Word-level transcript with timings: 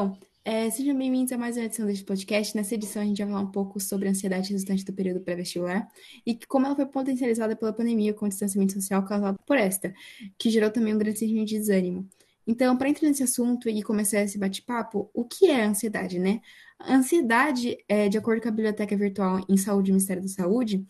Então, 0.00 0.18
é, 0.42 0.70
sejam 0.70 0.96
bem-vindos 0.96 1.30
a 1.30 1.36
mais 1.36 1.58
uma 1.58 1.66
edição 1.66 1.84
deste 1.84 2.06
podcast. 2.06 2.56
Nessa 2.56 2.74
edição, 2.74 3.02
a 3.02 3.04
gente 3.04 3.18
vai 3.18 3.28
falar 3.28 3.42
um 3.42 3.50
pouco 3.50 3.78
sobre 3.78 4.08
a 4.08 4.10
ansiedade 4.12 4.50
resultante 4.50 4.82
do 4.82 4.94
período 4.94 5.20
pré-vestibular 5.20 5.86
e 6.24 6.38
como 6.48 6.64
ela 6.64 6.74
foi 6.74 6.86
potencializada 6.86 7.54
pela 7.54 7.70
pandemia 7.70 8.14
com 8.14 8.24
o 8.24 8.28
distanciamento 8.30 8.72
social 8.72 9.04
causado 9.04 9.38
por 9.44 9.58
esta, 9.58 9.92
que 10.38 10.48
gerou 10.48 10.70
também 10.70 10.94
um 10.94 10.98
grande 10.98 11.18
sentimento 11.18 11.48
de 11.48 11.58
desânimo. 11.58 12.08
Então, 12.46 12.76
para 12.76 12.88
entrar 12.88 13.08
nesse 13.08 13.22
assunto 13.22 13.68
e 13.68 13.82
começar 13.82 14.22
esse 14.22 14.38
bate-papo, 14.38 15.10
o 15.14 15.24
que 15.24 15.50
é 15.50 15.64
ansiedade, 15.64 16.18
né? 16.18 16.40
A 16.78 16.94
ansiedade, 16.94 17.76
é, 17.88 18.08
de 18.08 18.16
acordo 18.16 18.40
com 18.42 18.48
a 18.48 18.50
Biblioteca 18.50 18.96
Virtual 18.96 19.44
em 19.48 19.56
Saúde, 19.56 19.92
Ministério 19.92 20.22
da 20.22 20.28
Saúde, 20.28 20.84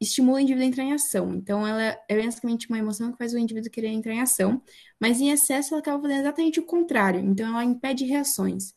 estimula 0.00 0.38
o 0.38 0.40
indivíduo 0.40 0.64
a 0.64 0.68
entrar 0.68 0.84
em 0.84 0.92
ação. 0.94 1.34
Então, 1.34 1.66
ela 1.66 1.96
é 2.08 2.22
basicamente 2.22 2.68
uma 2.68 2.78
emoção 2.78 3.12
que 3.12 3.18
faz 3.18 3.34
o 3.34 3.38
indivíduo 3.38 3.70
querer 3.70 3.88
entrar 3.88 4.14
em 4.14 4.20
ação, 4.20 4.62
mas 4.98 5.20
em 5.20 5.30
excesso 5.30 5.74
ela 5.74 5.80
acaba 5.80 6.02
fazendo 6.02 6.20
exatamente 6.20 6.60
o 6.60 6.64
contrário. 6.64 7.20
Então, 7.20 7.46
ela 7.48 7.64
impede 7.64 8.04
reações. 8.04 8.72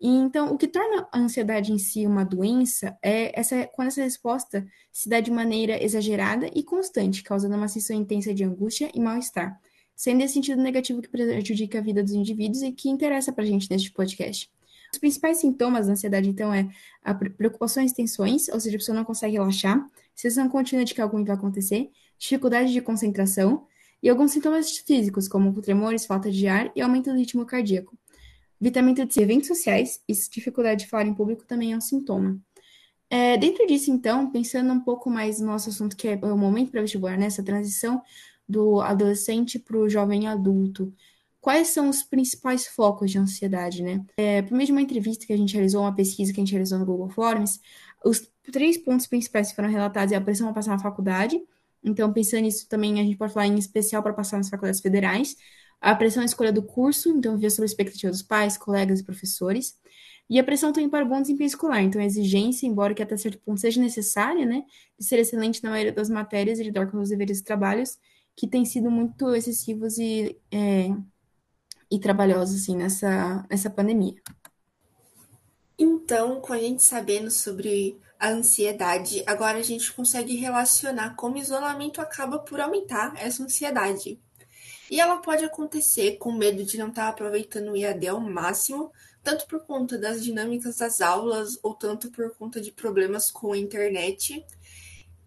E, 0.00 0.08
então, 0.08 0.52
o 0.52 0.58
que 0.58 0.66
torna 0.66 1.08
a 1.12 1.18
ansiedade 1.18 1.72
em 1.72 1.78
si 1.78 2.06
uma 2.06 2.24
doença 2.24 2.98
é 3.02 3.38
essa, 3.38 3.66
quando 3.72 3.88
essa 3.88 4.02
resposta 4.02 4.66
se 4.90 5.08
dá 5.08 5.20
de 5.20 5.30
maneira 5.30 5.82
exagerada 5.82 6.50
e 6.54 6.62
constante, 6.62 7.22
causando 7.22 7.56
uma 7.56 7.68
sensação 7.68 7.96
intensa 7.96 8.34
de 8.34 8.42
angústia 8.44 8.90
e 8.92 9.00
mal-estar, 9.00 9.58
sendo 9.94 10.22
esse 10.22 10.34
sentido 10.34 10.60
negativo 10.62 11.00
que 11.00 11.08
prejudica 11.08 11.78
a 11.78 11.82
vida 11.82 12.02
dos 12.02 12.12
indivíduos 12.12 12.62
e 12.62 12.72
que 12.72 12.88
interessa 12.88 13.32
para 13.32 13.44
a 13.44 13.46
gente 13.46 13.70
neste 13.70 13.90
podcast. 13.92 14.50
Os 14.92 14.98
principais 14.98 15.38
sintomas 15.38 15.86
da 15.86 15.92
ansiedade, 15.92 16.28
então, 16.28 16.52
é 16.52 16.68
a 17.02 17.14
preocupações 17.14 17.92
e 17.92 17.94
tensões, 17.94 18.48
ou 18.48 18.60
seja, 18.60 18.76
a 18.76 18.78
pessoa 18.78 18.96
não 18.96 19.04
consegue 19.04 19.34
relaxar, 19.34 19.82
sensação 20.14 20.48
contínua 20.48 20.84
de 20.84 20.94
que 20.94 21.00
algo 21.00 21.24
vai 21.24 21.34
acontecer, 21.34 21.90
dificuldade 22.18 22.72
de 22.72 22.80
concentração 22.82 23.66
e 24.02 24.10
alguns 24.10 24.32
sintomas 24.32 24.76
físicos, 24.78 25.28
como 25.28 25.52
tremores, 25.62 26.04
falta 26.04 26.30
de 26.30 26.46
ar 26.46 26.70
e 26.76 26.82
aumento 26.82 27.10
do 27.10 27.16
ritmo 27.16 27.46
cardíaco. 27.46 27.96
Vitamina 28.60 29.06
de 29.06 29.20
eventos 29.20 29.48
sociais 29.48 30.00
e 30.06 30.12
dificuldade 30.12 30.84
de 30.84 30.90
falar 30.90 31.06
em 31.06 31.14
público 31.14 31.44
também 31.44 31.72
é 31.72 31.76
um 31.76 31.80
sintoma. 31.80 32.38
É, 33.08 33.36
dentro 33.36 33.66
disso, 33.66 33.90
então, 33.90 34.30
pensando 34.30 34.72
um 34.72 34.80
pouco 34.80 35.10
mais 35.10 35.40
no 35.40 35.46
nosso 35.46 35.68
assunto, 35.68 35.96
que 35.96 36.08
é 36.08 36.14
o 36.14 36.36
momento 36.36 36.70
para 36.70 36.80
vestibular, 36.80 37.18
né, 37.18 37.26
essa 37.26 37.42
transição 37.42 38.00
do 38.52 38.80
adolescente 38.80 39.58
para 39.58 39.76
o 39.76 39.88
jovem 39.88 40.28
adulto, 40.28 40.92
quais 41.40 41.68
são 41.68 41.88
os 41.88 42.02
principais 42.02 42.66
focos 42.66 43.10
de 43.10 43.18
ansiedade, 43.18 43.82
né? 43.82 44.04
É, 44.16 44.42
por 44.42 44.52
meio 44.52 44.66
de 44.66 44.72
uma 44.72 44.82
entrevista 44.82 45.26
que 45.26 45.32
a 45.32 45.36
gente 45.36 45.54
realizou, 45.54 45.82
uma 45.82 45.94
pesquisa 45.94 46.32
que 46.32 46.40
a 46.40 46.44
gente 46.44 46.52
realizou 46.52 46.78
no 46.78 46.86
Google 46.86 47.08
Forms, 47.08 47.58
os 48.04 48.30
três 48.52 48.76
pontos 48.76 49.06
principais 49.06 49.50
que 49.50 49.56
foram 49.56 49.68
relatados 49.68 50.12
é 50.12 50.16
a 50.16 50.20
pressão 50.20 50.46
para 50.46 50.54
passar 50.54 50.72
na 50.72 50.78
faculdade. 50.78 51.40
Então, 51.82 52.12
pensando 52.12 52.42
nisso 52.42 52.68
também, 52.68 53.00
a 53.00 53.02
gente 53.02 53.16
pode 53.16 53.32
falar 53.32 53.46
em 53.46 53.58
especial 53.58 54.02
para 54.02 54.12
passar 54.12 54.36
nas 54.36 54.48
faculdades 54.48 54.80
federais. 54.80 55.36
A 55.80 55.94
pressão 55.96 56.20
na 56.20 56.26
escolha 56.26 56.52
do 56.52 56.62
curso, 56.62 57.08
então, 57.10 57.36
ver 57.36 57.50
sobre 57.50 57.64
a 57.64 57.70
expectativa 57.70 58.10
dos 58.12 58.22
pais, 58.22 58.56
colegas 58.56 59.00
e 59.00 59.04
professores. 59.04 59.76
E 60.30 60.38
a 60.38 60.44
pressão 60.44 60.72
também 60.72 60.88
para 60.88 61.04
o 61.04 61.08
bom 61.08 61.20
desempenho 61.20 61.48
escolar. 61.48 61.82
Então, 61.82 62.00
a 62.00 62.04
exigência, 62.04 62.66
embora 62.66 62.94
que 62.94 63.02
até 63.02 63.16
certo 63.16 63.38
ponto 63.40 63.60
seja 63.60 63.80
necessária, 63.80 64.46
né, 64.46 64.62
de 64.98 65.04
ser 65.04 65.18
excelente 65.18 65.62
na 65.62 65.70
maioria 65.70 65.92
das 65.92 66.08
matérias 66.08 66.60
e 66.60 66.62
lidar 66.62 66.90
com 66.90 66.98
os 67.00 67.08
deveres 67.08 67.40
e 67.40 67.44
trabalhos, 67.44 67.98
que 68.36 68.46
têm 68.46 68.64
sido 68.64 68.90
muito 68.90 69.34
excessivos 69.34 69.98
e 69.98 70.38
é, 70.50 70.88
e 71.92 71.98
trabalhosos 71.98 72.62
assim 72.62 72.74
nessa, 72.74 73.46
nessa 73.50 73.68
pandemia. 73.68 74.14
Então, 75.78 76.40
com 76.40 76.54
a 76.54 76.58
gente 76.58 76.82
sabendo 76.82 77.30
sobre 77.30 78.00
a 78.18 78.30
ansiedade, 78.30 79.22
agora 79.26 79.58
a 79.58 79.62
gente 79.62 79.92
consegue 79.92 80.36
relacionar 80.36 81.14
como 81.16 81.34
o 81.34 81.38
isolamento 81.38 82.00
acaba 82.00 82.38
por 82.38 82.60
aumentar 82.60 83.12
essa 83.16 83.42
ansiedade. 83.42 84.18
E 84.90 85.00
ela 85.00 85.18
pode 85.18 85.44
acontecer 85.44 86.16
com 86.18 86.32
medo 86.32 86.64
de 86.64 86.78
não 86.78 86.88
estar 86.88 87.08
aproveitando 87.08 87.72
o 87.72 87.76
IAD 87.76 88.08
ao 88.08 88.20
máximo, 88.20 88.90
tanto 89.22 89.46
por 89.46 89.60
conta 89.66 89.98
das 89.98 90.22
dinâmicas 90.22 90.76
das 90.78 91.00
aulas 91.00 91.58
ou 91.62 91.74
tanto 91.74 92.10
por 92.10 92.34
conta 92.36 92.60
de 92.60 92.72
problemas 92.72 93.30
com 93.30 93.52
a 93.52 93.58
internet. 93.58 94.46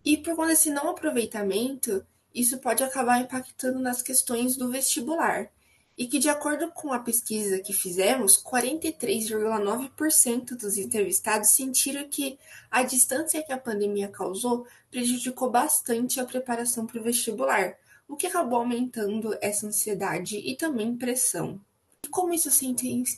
E 0.03 0.17
por 0.17 0.35
conta 0.35 0.49
desse 0.49 0.69
não 0.69 0.89
aproveitamento, 0.89 2.05
isso 2.35 2.59
pode 2.59 2.83
acabar 2.83 3.21
impactando 3.21 3.79
nas 3.79 4.01
questões 4.01 4.57
do 4.57 4.69
vestibular 4.69 5.49
e 5.97 6.07
que, 6.07 6.19
de 6.19 6.27
acordo 6.27 6.69
com 6.71 6.91
a 6.91 6.99
pesquisa 6.99 7.59
que 7.59 7.71
fizemos, 7.71 8.35
43,9% 8.43 10.57
dos 10.57 10.77
entrevistados 10.77 11.51
sentiram 11.51 12.09
que 12.09 12.37
a 12.69 12.83
distância 12.83 13.41
que 13.41 13.53
a 13.53 13.57
pandemia 13.57 14.09
causou 14.09 14.67
prejudicou 14.91 15.49
bastante 15.49 16.19
a 16.19 16.25
preparação 16.25 16.85
para 16.85 16.99
o 16.99 17.03
vestibular, 17.03 17.77
o 18.07 18.15
que 18.17 18.27
acabou 18.27 18.59
aumentando 18.59 19.35
essa 19.41 19.65
ansiedade 19.65 20.37
e 20.37 20.57
também 20.57 20.97
pressão. 20.97 21.61
E 22.03 22.09
como 22.09 22.33
isso 22.33 22.51
se 22.51 22.65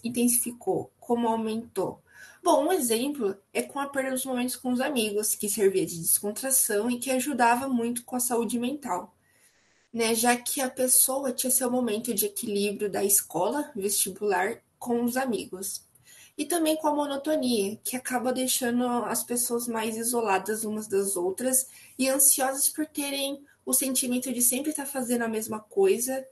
intensificou? 0.03 0.91
Como 0.99 1.27
aumentou? 1.27 1.99
Bom, 2.43 2.65
um 2.65 2.71
exemplo 2.71 3.37
é 3.53 3.61
com 3.61 3.79
a 3.79 3.87
perda 3.87 4.11
dos 4.11 4.25
momentos 4.25 4.55
com 4.55 4.71
os 4.71 4.81
amigos, 4.81 5.35
que 5.35 5.49
servia 5.49 5.85
de 5.85 5.99
descontração 5.99 6.89
e 6.89 6.99
que 6.99 7.11
ajudava 7.11 7.67
muito 7.67 8.03
com 8.03 8.15
a 8.15 8.19
saúde 8.19 8.59
mental 8.59 9.17
né, 9.97 10.13
já 10.13 10.35
que 10.35 10.61
a 10.61 10.69
pessoa 10.69 11.31
tinha 11.31 11.49
seu 11.49 11.71
momento 11.71 12.13
de 12.13 12.27
equilíbrio 12.27 12.87
da 12.89 13.03
escola, 13.03 13.71
vestibular, 13.75 14.61
com 14.77 15.03
os 15.03 15.17
amigos. 15.17 15.85
E 16.37 16.45
também 16.45 16.75
com 16.75 16.87
a 16.87 16.93
monotonia, 16.93 17.77
que 17.83 17.95
acaba 17.95 18.31
deixando 18.31 18.85
as 19.05 19.23
pessoas 19.23 19.67
mais 19.67 19.97
isoladas 19.97 20.63
umas 20.63 20.87
das 20.87 21.15
outras 21.15 21.67
e 21.97 22.07
ansiosas 22.07 22.69
por 22.69 22.85
terem 22.85 23.43
o 23.65 23.73
sentimento 23.73 24.31
de 24.31 24.41
sempre 24.41 24.69
estar 24.69 24.85
fazendo 24.85 25.23
a 25.23 25.27
mesma 25.27 25.59
coisa. 25.59 26.23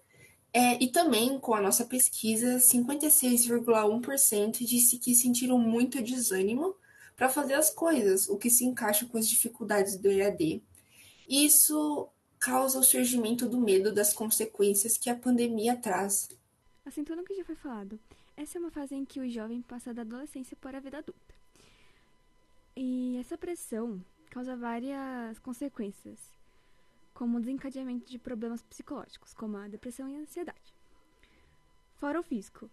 É, 0.58 0.82
e 0.82 0.88
também, 0.88 1.38
com 1.38 1.54
a 1.54 1.60
nossa 1.60 1.84
pesquisa, 1.84 2.60
56,1% 2.60 4.66
disse 4.66 4.98
que 4.98 5.14
sentiram 5.14 5.60
muito 5.60 6.02
desânimo 6.02 6.74
para 7.14 7.28
fazer 7.28 7.56
as 7.56 7.70
coisas, 7.70 8.30
o 8.30 8.38
que 8.38 8.50
se 8.50 8.64
encaixa 8.64 9.06
com 9.06 9.18
as 9.18 9.28
dificuldades 9.28 9.98
do 9.98 10.10
EAD. 10.10 10.64
Isso 11.28 12.08
causa 12.40 12.80
o 12.80 12.84
surgimento 12.84 13.50
do 13.50 13.60
medo 13.60 13.94
das 13.94 14.14
consequências 14.14 14.98
que 14.98 15.10
a 15.10 15.16
pandemia 15.16 15.76
traz. 15.76 16.30
Assim, 16.86 17.04
tudo 17.04 17.22
o 17.22 17.26
que 17.26 17.36
já 17.36 17.44
foi 17.44 17.56
falado, 17.56 18.00
essa 18.38 18.58
é 18.58 18.62
uma 18.62 18.72
fase 18.72 18.96
em 18.96 19.04
que 19.04 19.20
o 19.20 19.30
jovem 19.30 19.62
passa 19.62 19.94
da 19.94 20.04
adolescência 20.04 20.56
para 20.56 20.78
a 20.78 20.82
vida 20.82 21.00
adulta. 21.00 21.36
E 22.78 23.18
essa 23.18 23.38
pressão 23.38 24.02
causa 24.30 24.56
várias 24.56 25.38
consequências, 25.40 26.18
como 27.16 27.40
desencadeamento 27.40 28.12
de 28.12 28.20
problemas 28.20 28.62
psicológicos, 28.62 29.34
como 29.34 29.56
a 29.58 29.70
depressão 29.70 30.08
e 30.08 30.16
a 30.18 30.20
ansiedade. 30.20 30.76
Fora 31.96 32.20
o 32.20 32.24
físico, 32.24 32.70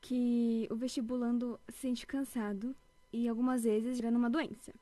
que 0.00 0.66
o 0.70 0.76
vestibulando 0.76 1.60
se 1.68 1.80
sente 1.80 2.06
cansado 2.06 2.74
e 3.12 3.28
algumas 3.28 3.64
vezes 3.64 3.96
gerando 3.96 4.16
uma 4.16 4.30
doença. 4.30 4.72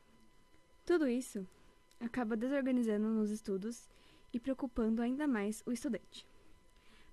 Tudo 0.84 1.08
isso 1.08 1.44
acaba 1.98 2.36
desorganizando 2.36 3.08
nos 3.08 3.30
estudos 3.30 3.88
e 4.32 4.38
preocupando 4.38 5.00
ainda 5.00 5.26
mais 5.26 5.62
o 5.64 5.72
estudante. 5.72 6.26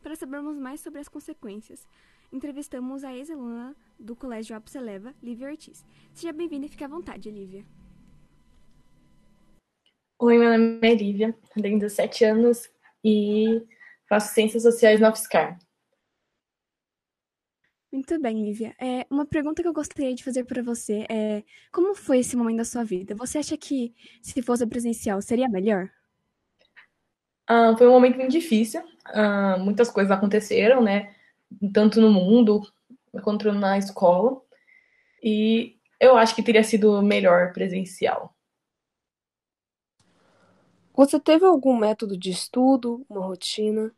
Para 0.04 0.18
sabermos 0.18 0.58
mais 0.58 0.82
sobre 0.82 1.00
as 1.00 1.08
consequências, 1.08 1.88
entrevistamos 2.32 3.06
a 3.06 3.16
ex-aluna 3.16 3.74
do 3.98 4.18
Colégio 4.18 4.56
Apseleva, 4.56 5.16
Lívia 5.24 5.50
Ortiz. 5.50 5.84
Seja 6.14 6.34
bem-vinda 6.34 6.66
e 6.66 6.70
fique 6.70 6.84
à 6.84 6.90
vontade, 6.90 7.32
Lívia. 7.32 7.66
Oi, 10.28 10.40
meu 10.40 10.50
nome 10.50 10.80
é 10.82 10.96
Lívia, 10.96 11.38
tenho 11.62 11.78
17 11.78 12.26
anos 12.26 12.68
e 13.04 13.62
faço 14.10 14.34
Ciências 14.34 14.64
Sociais 14.64 15.00
na 15.00 15.12
UFSCar. 15.12 15.60
Muito 17.92 18.20
bem, 18.20 18.44
Lívia. 18.44 18.76
É, 18.82 19.06
uma 19.08 19.28
pergunta 19.28 19.62
que 19.62 19.68
eu 19.68 19.74
gostaria 19.74 20.16
de 20.16 20.24
fazer 20.24 20.44
para 20.44 20.64
você 20.64 21.06
é: 21.08 21.44
como 21.72 21.94
foi 21.94 22.22
esse 22.22 22.36
momento 22.36 22.58
da 22.58 22.66
sua 22.66 22.84
vida? 22.84 23.14
Você 23.14 23.38
acha 23.38 23.56
que 23.56 23.94
se 24.20 24.42
fosse 24.42 24.66
presencial 24.66 25.22
seria 25.22 25.48
melhor? 25.48 25.92
Uh, 27.48 27.78
foi 27.78 27.88
um 27.88 27.92
momento 27.92 28.18
bem 28.18 28.28
difícil. 28.28 28.82
Uh, 28.82 29.60
muitas 29.60 29.92
coisas 29.92 30.10
aconteceram, 30.10 30.82
né? 30.82 31.14
Tanto 31.72 32.02
no 32.02 32.10
mundo 32.10 32.64
quanto 33.24 33.52
na 33.52 33.78
escola. 33.78 34.42
E 35.22 35.78
eu 36.00 36.18
acho 36.18 36.36
que 36.36 36.42
teria 36.42 36.64
sido 36.64 37.00
melhor 37.04 37.54
presencial. 37.54 38.35
Você 40.96 41.20
teve 41.20 41.46
algum 41.46 41.78
método 41.78 42.18
de 42.18 42.30
estudo, 42.30 43.06
uma 43.10 43.26
rotina? 43.26 43.92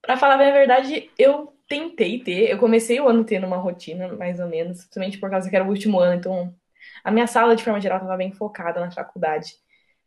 Para 0.00 0.16
falar 0.16 0.36
bem 0.36 0.48
a 0.48 0.52
verdade, 0.52 1.10
eu 1.18 1.52
tentei 1.68 2.22
ter. 2.22 2.50
Eu 2.50 2.58
comecei 2.58 3.00
o 3.00 3.08
ano 3.08 3.24
tendo 3.24 3.46
uma 3.46 3.56
rotina, 3.56 4.12
mais 4.14 4.38
ou 4.38 4.46
menos, 4.46 4.78
principalmente 4.78 5.18
por 5.18 5.28
causa 5.28 5.50
que 5.50 5.56
era 5.56 5.64
o 5.64 5.68
último 5.68 5.98
ano, 5.98 6.18
então 6.18 6.54
a 7.02 7.10
minha 7.10 7.26
sala, 7.26 7.56
de 7.56 7.64
forma 7.64 7.80
geral, 7.80 7.98
estava 7.98 8.16
bem 8.16 8.32
focada 8.32 8.80
na 8.80 8.90
faculdade. 8.90 9.56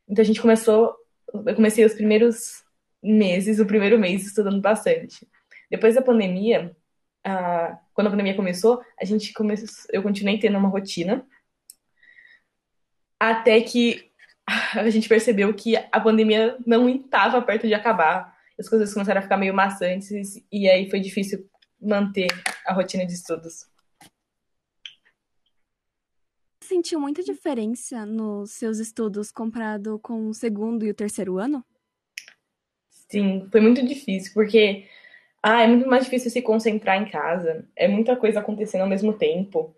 Então 0.08 0.22
a 0.22 0.26
gente 0.26 0.42
começou 0.42 0.96
eu 1.34 1.56
comecei 1.56 1.86
os 1.86 1.94
primeiros 1.94 2.64
meses, 3.04 3.60
o 3.60 3.66
primeiro 3.66 4.00
mês 4.00 4.25
estudando 4.25 4.60
bastante. 4.60 5.28
Depois 5.70 5.96
da 5.96 6.02
pandemia, 6.02 6.75
quando 7.94 8.08
a 8.08 8.10
pandemia 8.10 8.36
começou, 8.36 8.82
a 9.00 9.06
gente 9.06 9.32
começou, 9.34 9.68
eu 9.92 10.02
continuei 10.02 10.40
tendo 10.40 10.58
uma 10.58 10.70
rotina, 10.70 11.25
até 13.20 13.62
que 13.62 14.09
a 14.75 14.90
gente 14.90 15.07
percebeu 15.07 15.54
que 15.54 15.75
a 15.75 16.00
pandemia 16.00 16.57
não 16.66 16.90
estava 16.90 17.42
perto 17.42 17.68
de 17.68 17.74
acabar, 17.74 18.36
as 18.60 18.68
coisas 18.68 18.94
começaram 18.94 19.19
a 19.19 19.24
ficar 19.24 19.38
meio 19.38 19.54
maçantes 19.54 20.44
e 20.51 20.68
aí 20.68 20.90
foi 20.90 21.00
difícil 21.00 21.48
manter 21.81 22.28
a 22.66 22.74
rotina 22.74 23.06
de 23.06 23.13
estudos. 23.13 23.69
Sentiu 26.63 27.00
muita 27.00 27.24
diferença 27.24 28.06
nos 28.06 28.51
seus 28.51 28.78
estudos 28.78 29.31
comparado 29.31 29.98
com 30.00 30.28
o 30.28 30.34
segundo 30.34 30.86
e 30.86 30.92
o 30.92 30.94
terceiro 30.94 31.40
ano? 31.40 31.66
Sim, 33.10 33.48
foi 33.51 33.60
muito 33.60 33.84
difícil, 33.84 34.31
porque 34.36 34.86
ah, 35.42 35.63
é 35.63 35.68
muito 35.68 35.88
mais 35.88 36.04
difícil 36.04 36.30
se 36.30 36.42
concentrar 36.42 37.01
em 37.01 37.10
casa, 37.10 37.68
é 37.75 37.88
muita 37.88 38.16
coisa 38.16 38.40
acontecendo 38.40 38.81
ao 38.81 38.88
mesmo 38.88 39.13
tempo. 39.13 39.75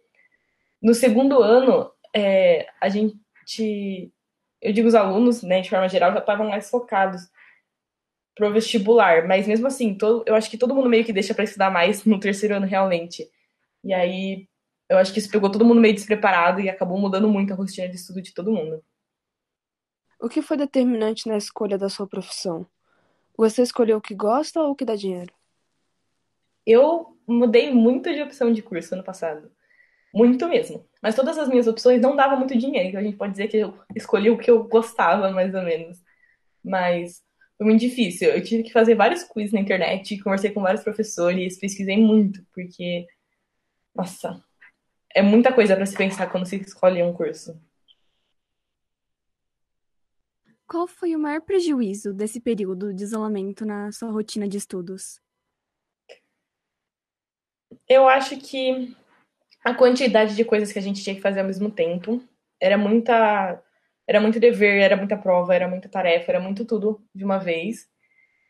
No 0.82 0.94
segundo 0.94 1.42
ano, 1.42 1.90
é, 2.14 2.68
a 2.82 2.90
gente, 2.90 4.12
eu 4.62 4.72
digo 4.72 4.88
os 4.88 4.96
alunos, 4.96 5.42
né, 5.44 5.62
de 5.62 5.70
forma 5.70 5.90
geral, 5.90 6.14
já 6.14 6.20
estavam 6.20 6.50
mais 6.50 6.70
focados 6.70 7.30
pro 8.36 8.52
vestibular, 8.54 9.28
mas 9.28 9.48
mesmo 9.48 9.68
assim, 9.68 9.96
todo, 9.96 10.24
eu 10.28 10.36
acho 10.36 10.50
que 10.50 10.58
todo 10.58 10.76
mundo 10.76 10.90
meio 10.90 11.04
que 11.04 11.14
deixa 11.14 11.34
para 11.34 11.44
estudar 11.44 11.70
mais 11.70 12.06
no 12.06 12.20
terceiro 12.20 12.56
ano 12.56 12.66
realmente. 12.66 13.30
E 13.84 13.94
aí 13.94 14.48
eu 14.90 14.98
acho 14.98 15.12
que 15.14 15.20
isso 15.20 15.32
pegou 15.32 15.50
todo 15.52 15.66
mundo 15.66 15.82
meio 15.82 15.96
despreparado 15.96 16.60
e 16.60 16.70
acabou 16.70 16.98
mudando 16.98 17.28
muito 17.28 17.52
a 17.54 17.56
rotina 17.56 17.88
de 17.90 17.96
estudo 17.96 18.22
de 18.22 18.34
todo 18.34 18.52
mundo. 18.52 18.84
O 20.20 20.30
que 20.30 20.42
foi 20.42 20.56
determinante 20.56 21.28
na 21.28 21.38
escolha 21.38 21.78
da 21.78 21.90
sua 21.90 22.08
profissão? 22.08 22.68
Você 23.38 23.64
escolheu 23.64 23.98
o 23.98 24.02
que 24.02 24.14
gosta 24.14 24.62
ou 24.62 24.72
o 24.72 24.76
que 24.76 24.86
dá 24.86 24.96
dinheiro? 24.96 25.34
Eu 26.66 27.18
mudei 27.26 27.74
muito 27.74 28.14
de 28.14 28.22
opção 28.22 28.52
de 28.54 28.62
curso 28.62 28.94
ano 28.94 29.04
passado. 29.04 29.52
Muito 30.14 30.48
mesmo. 30.48 30.86
Mas 31.02 31.16
todas 31.16 31.38
as 31.38 31.48
minhas 31.48 31.68
opções 31.68 32.02
não 32.02 32.16
davam 32.16 32.38
muito 32.38 32.58
dinheiro. 32.58 32.90
Então 32.90 33.00
a 33.00 33.04
gente 33.04 33.18
pode 33.18 33.32
dizer 33.32 33.48
que 33.48 33.58
eu 33.58 33.78
escolhi 33.96 34.30
o 34.30 34.38
que 34.38 34.52
eu 34.52 34.64
gostava, 34.66 35.32
mais 35.32 35.54
ou 35.54 35.64
menos. 35.64 35.98
Mas 36.64 37.24
foi 37.58 37.66
muito 37.66 37.82
difícil. 37.82 38.30
Eu 38.30 38.44
tive 38.44 38.64
que 38.64 38.72
fazer 38.72 38.96
vários 38.96 39.24
quiz 39.24 39.52
na 39.52 39.60
internet, 39.60 40.18
conversei 40.20 40.52
com 40.52 40.62
vários 40.62 40.84
professores, 40.84 41.60
pesquisei 41.60 41.98
muito, 41.98 42.46
porque. 42.54 43.08
Nossa, 43.96 44.42
é 45.14 45.22
muita 45.22 45.54
coisa 45.54 45.76
para 45.76 45.86
se 45.86 45.96
pensar 45.96 46.28
quando 46.28 46.46
se 46.46 46.56
escolhe 46.58 47.04
um 47.04 47.14
curso. 47.14 47.60
Qual 50.68 50.88
foi 50.88 51.14
o 51.16 51.20
maior 51.20 51.42
prejuízo 51.42 52.14
desse 52.14 52.40
período 52.40 52.94
de 52.94 53.04
isolamento 53.04 53.66
na 53.66 53.92
sua 53.92 54.10
rotina 54.10 54.48
de 54.48 54.58
estudos? 54.58 55.20
Eu 57.88 58.08
acho 58.08 58.38
que 58.38 58.96
a 59.64 59.74
quantidade 59.74 60.36
de 60.36 60.44
coisas 60.44 60.72
que 60.72 60.80
a 60.80 60.82
gente 60.82 61.04
tinha 61.04 61.16
que 61.16 61.22
fazer 61.22 61.42
ao 61.42 61.48
mesmo 61.48 61.70
tempo 61.70 62.22
era 62.60 62.78
muita 62.78 63.62
era 64.08 64.20
muito 64.20 64.40
dever, 64.40 64.82
era 64.82 64.98
muita 64.98 65.16
prova, 65.16 65.56
era 65.56 65.68
muita 65.68 65.88
tarefa, 65.88 66.32
era 66.32 66.40
muito 66.40 66.66
tudo 66.66 67.02
de 67.16 67.24
uma 67.24 67.38
vez. 67.38 67.88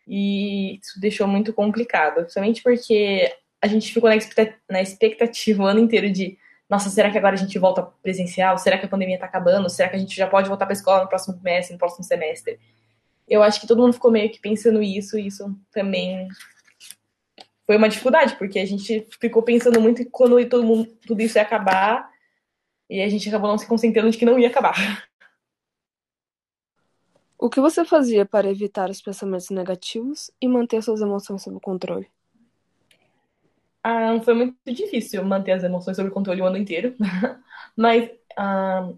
E 0.07 0.79
isso 0.79 0.99
deixou 0.99 1.27
muito 1.27 1.53
complicado, 1.53 2.21
principalmente 2.21 2.63
porque 2.63 3.31
a 3.61 3.67
gente 3.67 3.93
ficou 3.93 4.09
na 4.69 4.81
expectativa 4.81 5.63
o 5.63 5.67
ano 5.67 5.79
inteiro 5.79 6.11
de 6.11 6.37
nossa, 6.71 6.89
será 6.89 7.11
que 7.11 7.17
agora 7.17 7.35
a 7.35 7.37
gente 7.37 7.59
volta 7.59 7.83
presencial? 8.01 8.57
Será 8.57 8.77
que 8.77 8.85
a 8.85 8.89
pandemia 8.89 9.15
está 9.15 9.25
acabando? 9.25 9.69
Será 9.69 9.89
que 9.89 9.97
a 9.97 9.99
gente 9.99 10.15
já 10.15 10.25
pode 10.25 10.47
voltar 10.47 10.65
para 10.65 10.71
a 10.71 10.77
escola 10.79 11.03
no 11.03 11.09
próximo 11.09 11.35
semestre, 11.35 11.73
no 11.73 11.79
próximo 11.79 12.03
semestre? 12.05 12.57
Eu 13.27 13.43
acho 13.43 13.59
que 13.59 13.67
todo 13.67 13.81
mundo 13.81 13.91
ficou 13.93 14.09
meio 14.09 14.31
que 14.31 14.39
pensando 14.39 14.81
isso, 14.81 15.19
e 15.19 15.27
isso 15.27 15.53
também 15.69 16.29
foi 17.71 17.77
uma 17.77 17.87
dificuldade, 17.87 18.35
porque 18.35 18.59
a 18.59 18.65
gente 18.65 19.07
ficou 19.17 19.41
pensando 19.41 19.79
muito 19.79 20.05
quando 20.09 20.45
todo 20.49 20.61
mundo, 20.61 20.85
tudo 21.07 21.21
isso 21.21 21.37
ia 21.37 21.41
acabar, 21.41 22.11
e 22.89 23.01
a 23.01 23.07
gente 23.07 23.29
acabou 23.29 23.49
não 23.49 23.57
se 23.57 23.65
concentrando 23.65 24.11
de 24.11 24.17
que 24.17 24.25
não 24.25 24.37
ia 24.37 24.49
acabar. 24.49 25.07
O 27.39 27.49
que 27.49 27.61
você 27.61 27.85
fazia 27.85 28.25
para 28.25 28.51
evitar 28.51 28.89
os 28.89 29.01
pensamentos 29.01 29.49
negativos 29.51 30.29
e 30.41 30.49
manter 30.49 30.83
suas 30.83 30.99
emoções 30.99 31.43
sob 31.43 31.61
controle? 31.61 32.09
Ah, 33.81 34.19
foi 34.21 34.33
muito 34.33 34.57
difícil 34.65 35.23
manter 35.23 35.53
as 35.53 35.63
emoções 35.63 35.95
sob 35.95 36.09
controle 36.09 36.41
o 36.41 36.45
ano 36.45 36.57
inteiro, 36.57 36.93
mas 37.73 38.11
ah, 38.37 38.91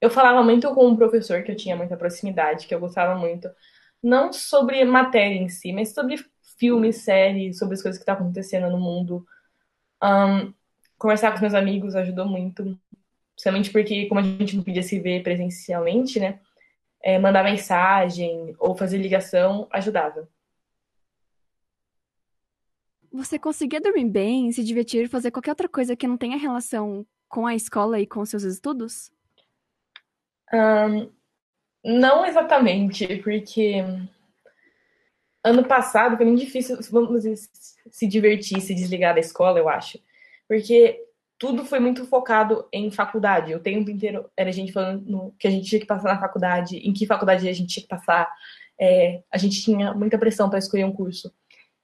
eu 0.00 0.08
falava 0.08 0.42
muito 0.42 0.74
com 0.74 0.86
um 0.86 0.96
professor 0.96 1.42
que 1.42 1.52
eu 1.52 1.56
tinha 1.56 1.76
muita 1.76 1.94
proximidade, 1.94 2.66
que 2.66 2.74
eu 2.74 2.80
gostava 2.80 3.16
muito, 3.16 3.50
não 4.02 4.32
sobre 4.32 4.82
matéria 4.86 5.36
em 5.36 5.50
si, 5.50 5.74
mas 5.74 5.92
sobre 5.92 6.24
filmes, 6.58 6.96
séries, 6.98 7.58
sobre 7.58 7.74
as 7.74 7.82
coisas 7.82 7.98
que 7.98 8.02
estão 8.02 8.16
tá 8.16 8.20
acontecendo 8.20 8.70
no 8.70 8.78
mundo. 8.78 9.26
Um, 10.02 10.52
conversar 10.98 11.30
com 11.30 11.36
os 11.36 11.40
meus 11.40 11.54
amigos 11.54 11.94
ajudou 11.94 12.26
muito, 12.26 12.78
principalmente 13.34 13.70
porque, 13.70 14.06
como 14.06 14.20
a 14.20 14.22
gente 14.22 14.56
não 14.56 14.64
podia 14.64 14.82
se 14.82 14.98
ver 15.00 15.22
presencialmente, 15.22 16.20
né, 16.20 16.40
é, 17.02 17.18
mandar 17.18 17.44
mensagem 17.44 18.54
ou 18.58 18.74
fazer 18.76 18.98
ligação 18.98 19.68
ajudava. 19.70 20.28
Você 23.12 23.38
conseguia 23.38 23.80
dormir 23.80 24.06
bem, 24.06 24.50
se 24.50 24.64
divertir, 24.64 25.08
fazer 25.08 25.30
qualquer 25.30 25.52
outra 25.52 25.68
coisa 25.68 25.94
que 25.94 26.06
não 26.06 26.16
tenha 26.16 26.36
relação 26.36 27.06
com 27.28 27.46
a 27.46 27.54
escola 27.54 28.00
e 28.00 28.06
com 28.06 28.24
seus 28.24 28.42
estudos? 28.42 29.12
Um, 30.52 31.10
não 31.84 32.24
exatamente, 32.24 33.18
porque 33.18 33.84
ano 35.44 35.64
passado 35.64 36.16
foi 36.16 36.24
muito 36.24 36.40
difícil, 36.40 36.78
vamos 36.90 37.22
dizer, 37.22 37.36
se 37.90 38.06
divertir, 38.08 38.60
se 38.62 38.74
desligar 38.74 39.12
da 39.14 39.20
escola, 39.20 39.58
eu 39.58 39.68
acho. 39.68 39.98
Porque 40.48 40.98
tudo 41.38 41.64
foi 41.64 41.78
muito 41.78 42.06
focado 42.06 42.66
em 42.72 42.90
faculdade. 42.90 43.54
O 43.54 43.60
tempo 43.60 43.90
inteiro 43.90 44.30
era 44.34 44.48
a 44.48 44.52
gente 44.52 44.72
falando 44.72 45.04
no, 45.04 45.34
que 45.38 45.46
a 45.46 45.50
gente 45.50 45.68
tinha 45.68 45.80
que 45.80 45.86
passar 45.86 46.14
na 46.14 46.20
faculdade, 46.20 46.78
em 46.78 46.92
que 46.92 47.06
faculdade 47.06 47.46
a 47.46 47.52
gente 47.52 47.74
tinha 47.74 47.82
que 47.82 47.88
passar. 47.88 48.32
É, 48.80 49.22
a 49.30 49.36
gente 49.36 49.62
tinha 49.62 49.92
muita 49.92 50.18
pressão 50.18 50.48
para 50.48 50.58
escolher 50.58 50.84
um 50.84 50.92
curso. 50.92 51.32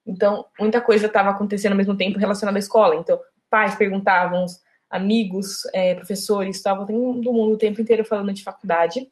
Então, 0.07 0.47
muita 0.59 0.81
coisa 0.81 1.07
estava 1.07 1.31
acontecendo 1.31 1.73
ao 1.73 1.79
mesmo 1.79 1.97
tempo 1.97 2.19
relacionada 2.19 2.59
à 2.59 2.61
escola. 2.61 2.97
Então, 2.97 3.21
pais 3.51 3.75
perguntavam, 3.75 4.47
amigos, 4.89 5.67
é, 5.75 5.95
professores, 5.95 6.57
estavam 6.57 6.87
todo 6.87 7.33
mundo 7.33 7.53
o 7.53 7.59
tempo 7.59 7.81
inteiro 7.81 8.05
falando 8.05 8.33
de 8.33 8.43
faculdade. 8.43 9.07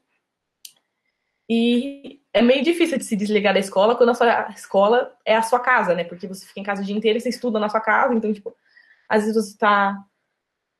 E 1.49 2.21
é 2.33 2.43
meio 2.43 2.63
difícil 2.63 2.99
de 2.99 3.05
se 3.05 3.17
desligar 3.17 3.55
da 3.55 3.61
escola 3.61 3.97
quando 3.97 4.11
a 4.11 4.15
sua 4.15 4.51
escola 4.51 5.17
é 5.25 5.35
a 5.35 5.43
sua 5.43 5.59
casa, 5.61 5.95
né? 5.95 6.05
Porque 6.05 6.27
você 6.27 6.47
fica 6.47 6.61
em 6.61 6.65
casa 6.65 6.83
o 6.83 6.85
dia 6.85 6.97
inteiro 6.97 7.19
e 7.19 7.21
você 7.21 7.31
estuda 7.31 7.59
na 7.59 7.69
sua 7.69 7.81
casa, 7.81 8.15
então, 8.15 8.33
tipo, 8.33 8.55
às 9.09 9.23
vezes 9.23 9.35
você 9.35 9.53
está 9.53 9.97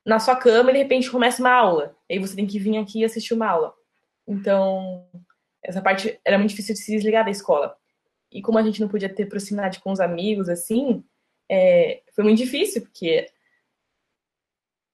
na 0.05 0.19
sua 0.19 0.37
cama 0.37 0.71
e 0.71 0.75
de 0.75 0.79
repente 0.79 1.11
começa 1.11 1.43
uma 1.43 1.53
aula. 1.53 1.97
E 2.09 2.15
aí 2.15 2.19
você 2.19 2.37
tem 2.37 2.47
que 2.47 2.59
vir 2.59 2.77
aqui 2.77 3.01
e 3.01 3.05
assistir 3.05 3.35
uma 3.35 3.47
aula. 3.47 3.75
Então, 4.27 5.07
essa 5.63 5.81
parte 5.81 6.21
era 6.25 6.39
muito 6.39 6.51
difícil 6.51 6.75
de 6.75 6.81
se 6.81 6.93
desligar 6.93 7.25
da 7.25 7.31
escola. 7.31 7.77
E 8.31 8.43
como 8.43 8.59
a 8.59 8.63
gente 8.63 8.81
não 8.81 8.89
podia 8.89 9.09
ter 9.09 9.27
proximidade 9.27 9.81
com 9.81 9.91
os 9.91 10.01
amigos, 10.01 10.49
assim, 10.49 11.03
é, 11.51 12.03
foi 12.15 12.25
muito 12.25 12.39
difícil, 12.39 12.83
porque 12.83 13.27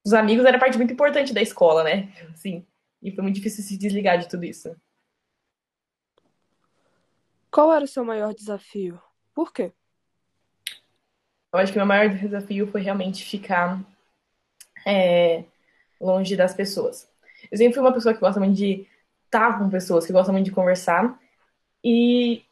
os 0.05 0.13
amigos 0.13 0.45
era 0.45 0.59
parte 0.59 0.77
muito 0.77 0.93
importante 0.93 1.33
da 1.33 1.41
escola, 1.41 1.83
né? 1.83 2.13
Assim, 2.33 2.65
e 3.01 3.11
foi 3.11 3.23
muito 3.23 3.35
difícil 3.35 3.63
se 3.63 3.77
desligar 3.77 4.17
de 4.17 4.29
tudo 4.29 4.45
isso. 4.45 4.75
Qual 7.55 7.71
era 7.71 7.85
o 7.85 7.87
seu 7.87 8.03
maior 8.03 8.33
desafio? 8.33 9.01
Por 9.33 9.53
quê? 9.53 9.71
Eu 11.53 11.59
acho 11.59 11.71
que 11.71 11.77
meu 11.77 11.87
maior 11.87 12.09
desafio 12.09 12.67
foi 12.67 12.81
realmente 12.81 13.23
ficar 13.23 13.79
é, 14.85 15.45
longe 16.01 16.35
das 16.35 16.53
pessoas. 16.53 17.09
Eu 17.49 17.57
sempre 17.57 17.75
fui 17.75 17.81
uma 17.81 17.93
pessoa 17.93 18.13
que 18.13 18.19
gosta 18.19 18.41
muito 18.41 18.57
de 18.57 18.85
estar 19.23 19.57
com 19.57 19.69
pessoas, 19.69 20.05
que 20.05 20.11
gosta 20.11 20.33
muito 20.33 20.43
de 20.43 20.51
conversar. 20.51 21.17
E 21.81 22.43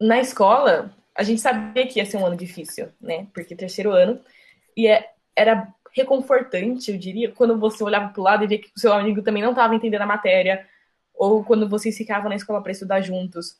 na 0.00 0.18
escola, 0.18 0.92
a 1.14 1.22
gente 1.22 1.40
sabia 1.40 1.86
que 1.86 2.00
ia 2.00 2.04
ser 2.04 2.16
um 2.16 2.26
ano 2.26 2.36
difícil, 2.36 2.88
né? 3.00 3.28
Porque 3.32 3.54
terceiro 3.54 3.92
ano. 3.92 4.20
E 4.76 4.88
é, 4.88 5.08
era 5.36 5.72
reconfortante, 5.94 6.90
eu 6.90 6.98
diria, 6.98 7.30
quando 7.30 7.56
você 7.56 7.84
olhava 7.84 8.08
para 8.12 8.20
o 8.20 8.24
lado 8.24 8.42
e 8.42 8.48
via 8.48 8.58
que 8.58 8.72
o 8.74 8.80
seu 8.80 8.92
amigo 8.92 9.22
também 9.22 9.40
não 9.40 9.50
estava 9.50 9.72
entendendo 9.72 10.02
a 10.02 10.06
matéria, 10.06 10.68
ou 11.14 11.44
quando 11.44 11.68
vocês 11.68 11.96
ficavam 11.96 12.28
na 12.28 12.36
escola 12.36 12.62
para 12.62 12.72
estudar 12.72 13.00
juntos. 13.00 13.56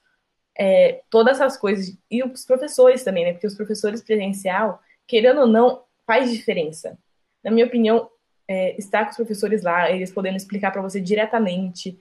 É, 0.58 1.02
todas 1.08 1.40
essas 1.40 1.56
coisas. 1.56 1.96
E 2.10 2.22
os 2.22 2.44
professores 2.44 3.02
também, 3.02 3.24
né? 3.24 3.32
Porque 3.32 3.46
os 3.46 3.54
professores 3.54 4.02
presencial, 4.02 4.80
querendo 5.06 5.40
ou 5.40 5.46
não, 5.46 5.82
faz 6.06 6.30
diferença. 6.30 6.98
Na 7.42 7.50
minha 7.50 7.66
opinião, 7.66 8.10
é, 8.46 8.76
estar 8.76 9.04
com 9.04 9.10
os 9.10 9.16
professores 9.16 9.62
lá, 9.62 9.90
eles 9.90 10.12
podendo 10.12 10.36
explicar 10.36 10.70
para 10.70 10.82
você 10.82 11.00
diretamente, 11.00 11.98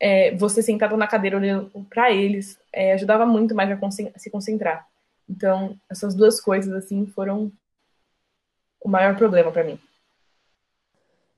é, 0.00 0.34
você 0.34 0.62
sentado 0.62 0.96
na 0.96 1.06
cadeira 1.06 1.36
olhando 1.36 1.70
para 1.88 2.10
eles, 2.12 2.58
é, 2.72 2.92
ajudava 2.92 3.26
muito 3.26 3.54
mais 3.54 3.70
a 3.70 4.18
se 4.18 4.30
concentrar. 4.30 4.86
Então, 5.28 5.78
essas 5.90 6.14
duas 6.14 6.40
coisas, 6.40 6.72
assim, 6.74 7.06
foram 7.06 7.50
o 8.80 8.88
maior 8.88 9.16
problema 9.16 9.50
para 9.50 9.64
mim. 9.64 9.78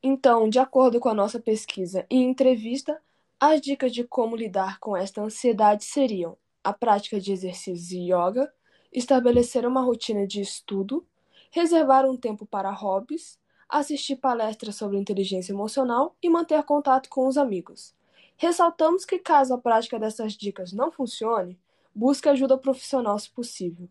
Então, 0.03 0.49
de 0.49 0.59
acordo 0.59 1.01
com 1.01 1.09
a 1.09 1.15
nossa 1.15 1.39
pesquisa 1.39 2.05
e 2.11 2.17
entrevista, 2.17 3.01
as 3.39 3.61
dicas 3.61 3.93
de 3.93 4.03
como 4.03 4.35
lidar 4.35 4.79
com 4.81 4.97
esta 4.97 5.23
ansiedade 5.23 5.85
seriam 5.85 6.37
a 6.65 6.73
prática 6.73 7.21
de 7.21 7.33
exercícios 7.33 7.93
e 7.93 8.11
yoga, 8.11 8.53
estabelecer 8.93 9.67
uma 9.67 9.83
rotina 9.83 10.27
de 10.27 10.41
estudo, 10.41 11.07
reservar 11.51 12.05
um 12.07 12.17
tempo 12.17 12.47
para 12.47 12.73
hobbies, 12.73 13.39
assistir 13.69 14.17
palestras 14.17 14.77
sobre 14.77 14.99
inteligência 14.99 15.53
emocional 15.53 16.17
e 16.23 16.29
manter 16.29 16.63
contato 16.65 17.09
com 17.09 17.27
os 17.29 17.37
amigos. 17.37 17.95
Ressaltamos 18.37 19.05
que, 19.05 19.19
caso 19.19 19.55
a 19.55 19.59
prática 19.59 19.99
dessas 19.99 20.33
dicas 20.33 20.73
não 20.73 20.91
funcione, 20.91 21.59
busque 21.95 22.29
ajuda 22.29 22.59
profissional 22.59 23.19
se 23.19 23.31
possível. 23.31 23.89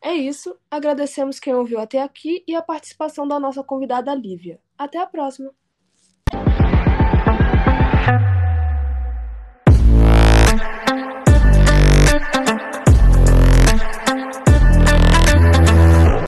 É 0.00 0.14
isso, 0.14 0.56
agradecemos 0.70 1.40
quem 1.40 1.54
ouviu 1.54 1.80
até 1.80 2.00
aqui 2.00 2.44
e 2.46 2.54
a 2.54 2.62
participação 2.62 3.26
da 3.26 3.40
nossa 3.40 3.62
convidada 3.62 4.14
Lívia. 4.14 4.60
Até 4.78 4.98
a 4.98 5.06
próxima! 5.06 5.52